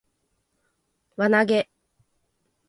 [1.15, 1.69] 輪投げ